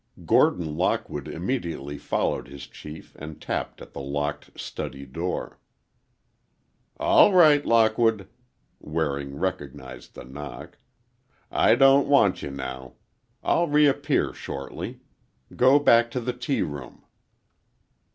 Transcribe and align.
Gordon 0.25 0.75
Lockwood 0.77 1.27
immediately 1.27 1.99
followed 1.99 2.47
his 2.47 2.65
chief 2.65 3.15
and 3.19 3.39
tapped 3.39 3.83
at 3.83 3.93
the 3.93 4.01
locked 4.01 4.49
study 4.59 5.05
door. 5.05 5.59
"All 6.97 7.33
right, 7.35 7.63
Lockwood," 7.63 8.27
Waring 8.79 9.35
recognized 9.37 10.15
the 10.15 10.23
knock. 10.23 10.79
"I 11.51 11.75
don't 11.75 12.07
want 12.07 12.41
you 12.41 12.49
now. 12.49 12.93
I'll 13.43 13.67
reappear 13.67 14.33
shortly. 14.33 15.01
Go 15.55 15.77
back 15.77 16.09
to 16.09 16.19
the 16.19 16.33
tea 16.33 16.63
room." 16.63 17.03